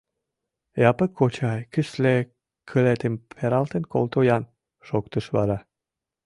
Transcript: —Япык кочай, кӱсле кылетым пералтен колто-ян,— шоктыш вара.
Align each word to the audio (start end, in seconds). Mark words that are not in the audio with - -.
—Япык 0.89 1.11
кочай, 1.19 1.59
кӱсле 1.73 2.15
кылетым 2.69 3.13
пералтен 3.31 3.83
колто-ян,— 3.91 4.43
шоктыш 4.87 5.25
вара. 5.35 5.59